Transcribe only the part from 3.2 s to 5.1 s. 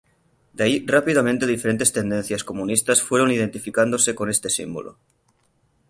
identificándose con este símbolo.